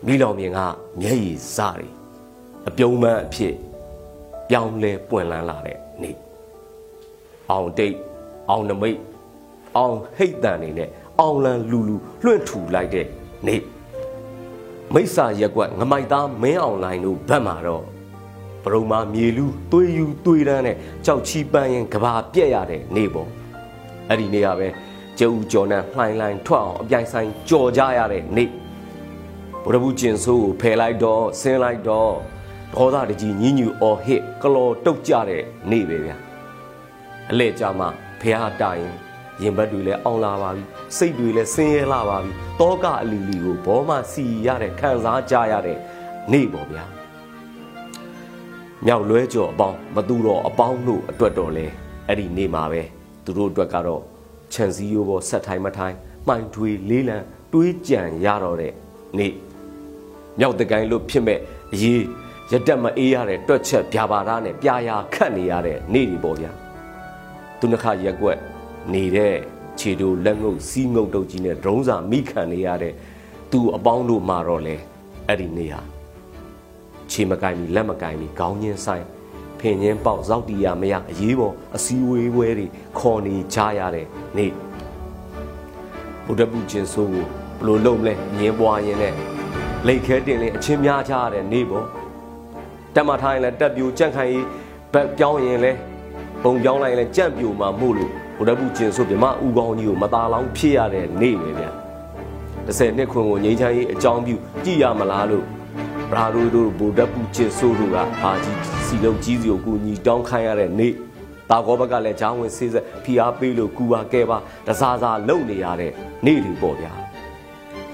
[0.07, 0.61] မိလောင်မြင်က
[1.01, 1.87] မျက်ရည်စတွေ
[2.69, 3.55] အပြုံးမအဖြစ်
[4.49, 6.17] ပြောင်းလဲပွင့်လန်းလာတဲ့နေ့
[7.51, 7.97] အောင်တိတ်
[8.51, 8.99] အောင်နမိတ်
[9.77, 10.88] အောင်ဟိတ်တန်နေနဲ့
[11.21, 13.07] အောင်လန်လူလူလွှင့်ထူလိုက်တဲ့
[13.47, 13.61] နေ့
[14.95, 17.85] မိစ္ဆာရက်ကွက်ငမိုက်သားမင်းအောင်လိုင်းတို့ဘက်မှာတော့
[18.65, 23.29] ဘရုံမာမြေလူသွေးယူသွေးတန်းနဲ့ကြောက်ချီပန်းရင်ကဘာပြက်ရတဲ့နေ့ပေါ့
[24.09, 24.69] အဲ့ဒီနေ့ကပဲ
[25.19, 28.51] ကျူကျော်နဲ့လှိုင်းလှိုင်းထွက်အောင်အပြိုင်ဆိုင်ကြော်ကြရတဲ့နေ့
[29.65, 32.13] ဘုရဘူးကျင်ဆိုးကိုဖယ်လိုက်တော့ဆင်းလိုက်တော့
[32.75, 36.17] ဒေါသတကြီးညင်းညူအော်ဟစ်ကလော်တုတ်ကြတဲ့နေ့ပဲဗျာ
[37.31, 37.89] အလဲကြမှာ
[38.21, 38.87] ဖះတိုင်
[39.42, 40.62] ရင်ဘတ်တွေလည်းအောင်လာပါပြီ
[40.97, 45.79] စိတ်တွေလည်းဆင်းရဲလာပါပြီတောကအလီလီကိုဘောမစီရတဲ့ခံစားကြရတဲ့
[46.33, 46.85] နေ့ပေါ့ဗျာ
[48.87, 51.66] မြောက်လွဲကြော်အပေါင်းမသူတော်အပေါင်းတို့အတွက်တော်လဲ
[52.09, 52.83] အဲ့ဒီနေ့မှာပဲ
[53.25, 54.03] သူတို့အတွက်ကတော့
[54.53, 55.97] ခြံစည်းရိုးပေါ်ဆက်ထိုင်မထိုင်
[56.29, 57.18] မှိုင်ထွေလေးလံ
[57.53, 58.73] တွေးကြံရတော့တဲ့
[59.18, 59.33] နေ့
[60.38, 61.38] မြောက်တကိုင်းလို့ဖြစ်မဲ့
[61.73, 62.03] အရေး
[62.53, 66.51] ရတက်မအေးရတဲ့တွက်ချက်ပြာပါသားနဲ့ပြာရာခတ်နေရတဲ့နေ့တွေပေါ့ဗျာ
[67.59, 68.38] သူနှခရက်ွက်
[68.92, 69.35] နေတဲ့
[69.79, 72.95] ခြေတို့လက်ငုပ်စီးငုပ်တုပ်ကြီးနဲ့ဒရုံးစာမိခံနေရတဲ့
[73.51, 74.77] သူအပေါင်းတို့မှာတော့လေ
[75.27, 75.83] အဲ့ဒီနေဟာ
[77.11, 79.05] ခြေမကင်ပြီးလက်မကင်ပြီးခေါင်းညင်းဆိုင်
[79.61, 82.66] ဖင်ညင်းပေါက်ဇောက်တီရမရအရေးပေါ်အစည်းဝေးဝဲတွေ
[82.99, 84.53] ခေါ်နေကြရတဲ့နေ့
[86.27, 87.27] ဘုဒ္ဓဘုချင်းဆိုးကို
[87.59, 89.14] ဘလို့လုံးလဲငင်းပွားရင်နဲ့
[89.87, 91.87] လိတ်ခဲတင်လင်းအချင်းများကြရတဲ့နေ့ပေါ့
[92.95, 94.47] တက်မထားရင်လည်းတက်ပြူကြန့်ခိုင်ရေး
[94.92, 95.79] ဘက်ပြောင်းရင်လည်း
[96.42, 98.12] ပုံပြောင်းလိုက်ရင်လည်းကြန့်ပြူမှာမို့လို့
[98.43, 101.71] ဘုဒ္ဓဘုကျင်ဆိုပြမဥကောင်းကြီးကိုမသားလောင်းဖြစ်ရတဲ့နေ့ပဲဗျာ
[102.67, 105.45] 30နှစ်ခွင်ကိုငိမ့်ချမ်းရေးအကြောင်းပြုကြည်ရမလားလို့
[106.11, 110.93] ဘရာရိုတို့ဘုဒ္ဓဘုကျင်ဆိုတို့ကအာကြီးစီလုံးကြီးစီကိုကူညီတောင်းခိုင်းရတဲ့နေ့
[111.51, 115.93] တာကောဘက်ကလည်းဂျောင်းဝင်ဆေးဆက်ဖီအားပေးလို့ကူပါကဲပါတစားစားလုံနေရတဲ့
[116.27, 116.93] နေ့တွေပေါ့ဗျာ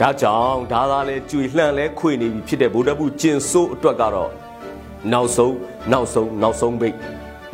[0.00, 4.30] ဒါကြောင့်ဒါသာလဲကြွေလှန့်လဲခွေနေပြီဖြစ်တဲ့ဗုဒ္ဓဘုကျင်ဆိုးအတွက်ကတော့
[5.12, 5.56] နောက်ဆုံး
[5.92, 6.96] နောက်ဆုံးနောက်ဆုံးပိတ်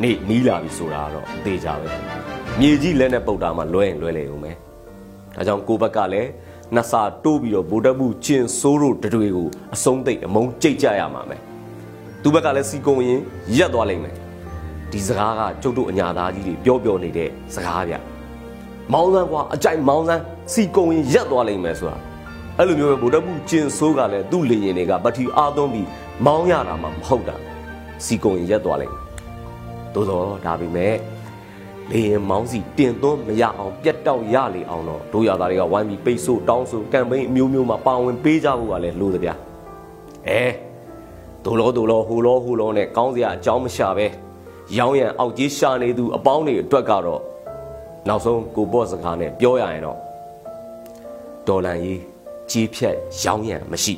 [0.03, 2.24] နေ့နီးလာပြီဆိုတာကတော့အသေးကြပဲ
[2.59, 4.57] မြေကြီးလက်နဲ့ပုတ်တာမှလွဲရင်လွဲလေဦးမယ်
[5.35, 6.29] ဒါကြောင့်ကိုဘက်ကလည်း
[6.75, 11.41] နှစ်စာတိုးပြီးတော့ဗိုလ်တပ်မှုကျင်ဆိုးတို့တွေကိုအဆုံးသိပ်အမုန်းကြိတ်ကြရမှာမယ်
[12.21, 13.21] သူဘက်ကလည်းစီကုံရင်
[13.57, 14.15] ရက်သွားလိမ့်မယ်
[14.91, 17.93] ဒီစကားကကျုပ်တို့အညာသားကြီးတွေပြောပြောနေတဲ့စကားဗျ
[18.93, 21.97] မောင်းစမ်းကွာအကြိုက်မောင်းစမ်းစီကုံရင်ရက်သွားလိမ့်မယ်ဆိုတာ
[22.57, 25.87] အဲ့လိုမျိုးပဲဗိုလ်တပ်မှုကျင်ဆိုးကလည်းသူ့လေရင်တွေကပထီအားသွင်းပြီး
[26.25, 27.35] မောင်းရတာမှမဟုတ်တာ
[28.05, 29.03] စီကုံရင်ရက်သွားလိမ့်မယ်
[29.93, 30.93] သို့တော့ဒါပေမဲ့
[31.91, 39.33] လေရင်မောင်းစီတင်သွန်းမရအောင်ပြတ်တောက်ရလေအောင်တော့တို့ရသားတွေကဝိုင်းပြီးပိတ်ဆို့တောင်းဆိုကမ်ပိန်းအမျိုးမျိုးမှာပါဝင်ပေးကြဖို့ကလည်းလိုသဗျာ
[40.27, 40.43] အဲ
[41.43, 44.07] ဒိုလောဒိုလောဟိုလောဟိုလောနဲ့ကောင်းစရာအကြောင်းမရှာပဲ
[44.77, 47.21] ရောင်းရံအောက်ကြီးရှာနေသူအပေါင်းတွေအတွက်ကတော့
[48.07, 49.97] နောက်ဆုံးကိုပေါ့စကားနဲ့ပြောရရင်တော့
[51.47, 51.99] ဒေါ်လာကြီး
[52.51, 53.95] ကြီးဖြတ်ရောင်းရံမရှိ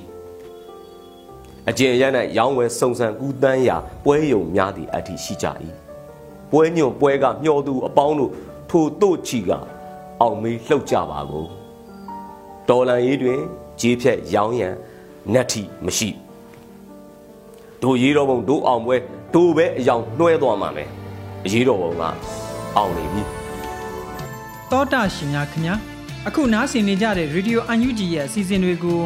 [1.69, 2.03] အကျဉ်ရ၌
[2.37, 5.47] ရောင်းဝယ်စုံစံကူးတန်းရာပွဲယုံများသည့်အထိရှိကြ၏
[6.51, 8.31] ပွဲညွန့်ပွဲကမျှော်သူအပေါင်းတို့
[8.69, 9.51] ထိုတို့ချီက
[10.21, 11.47] အောင်မေးလှုပ်ကြပါကုန်
[12.69, 13.39] တော်လန်ရေးတွင်
[13.81, 14.69] ကြေးဖြက်ရောင်းရံ
[15.33, 16.09] နတ်ထီမရှိ
[17.81, 18.95] တို့ရေးတော်ဘုံတို့အောင်ပွဲ
[19.35, 20.89] တို့ပဲအယောင်နှွဲသွားမှာမယ်
[21.45, 22.03] အရေးတော်ဘုံက
[22.77, 23.21] အောင်နေပြီ
[24.71, 25.75] တောတာရှင်များခင်ဗျာ
[26.27, 29.01] အခုနားဆင်နေကြတဲ့ Radio UNG ရဲ့အစီအစဉ်တွေကို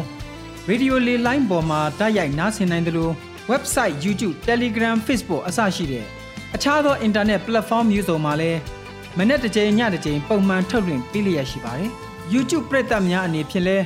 [0.68, 3.12] Radio လေလိုင်းပေါ်မှာတိုက်ရိုက်နားဆင်နိုင်တယ်လို့
[3.50, 6.06] website YouTube Telegram Facebook အစရှိတဲ့
[6.54, 8.60] အခြားသော internet platform မျိုးစုံမှာလည်း
[9.18, 11.90] မနေ့တစ်ကြိမ်ညတစ်ကြိမ်ပုံမှန်ထုတ်လွှင့်ပေးလျက်ရှိပါတယ်
[12.34, 13.78] YouTube ပရိသတ်များအနေဖြင့်လဲ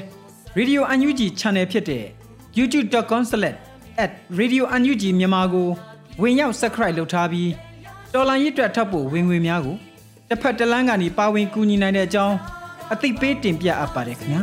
[0.59, 2.05] Radio UNG Channel ဖြစ်တဲ့
[2.59, 5.68] youtube.com/radiounug မြန်မာကို
[6.22, 7.50] ဝင်ရောက် subscribe လုပ်ထားပြီး
[8.12, 9.76] တော်လိုင်းရစ်တွက်ထပ်ဖို့ဝင်ငွေများကို
[10.29, 12.37] တစ်ဖက်တစ်လမ်းကနေပါဝင်ကူညီနိုင်တဲ့အကြောင်း
[12.92, 14.42] အသိပေးတင်ပြအပ်ပါတယ်ခင်ဗျာ